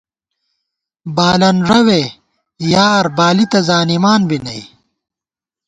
[1.15, 2.01] بالَن رَوے
[2.73, 4.61] یار بالی تہ زانِمان بی نئ